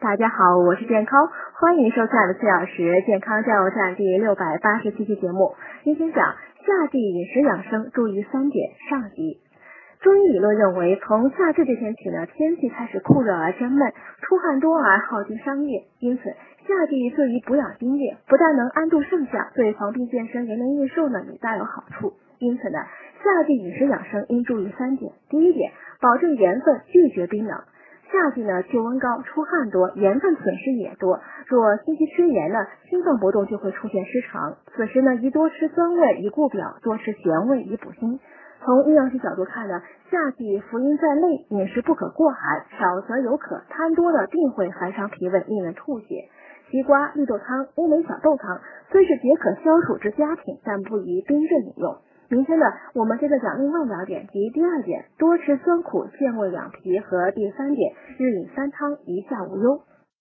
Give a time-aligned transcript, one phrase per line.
[0.00, 1.28] 大家好，我是健康，
[1.60, 5.54] 欢迎收看的四小时健康加油站第六百八十七期节目。
[5.84, 9.40] 今天讲夏季饮食养生注意三点上集。
[10.00, 13.92] 中医理论认为，从夏至这天起呢，天气开始酷热而真闷，
[14.22, 16.22] 出汗多而耗尽伤液，因此
[16.66, 22.14] 夏季对于补养津液，不但能安度盛夏，对防病健身、延年益寿呢也大有好处。
[22.38, 22.78] 因此呢，
[23.22, 25.12] 夏季饮食养生应注意三点。
[25.28, 27.60] 第一点，保证盐分，拒绝冰冷。
[28.12, 31.20] 夏季呢，气温高，出汗多，盐分损失也多。
[31.46, 32.58] 若经期吃盐呢，
[32.88, 34.56] 心脏搏动就会出现失常。
[34.74, 38.18] 此时呢，宜多吃酸味以固表，多吃咸味以补心。
[38.64, 46.28] 从阴阳学角度看呢，夏季伏阴在内，饮食不可过寒，少则有渴，贪多了定会寒伤脾胃，令人吐血。
[46.68, 51.96] 西瓜、绿豆汤、乌梅小豆汤虽是解渴消暑之佳品，但不宜冰镇饮用。
[52.30, 59.82] 明天呢，我们接着讲另外两点，即第二点，多吃酸苦健胃养脾和第三点，日饮三汤一下无忧。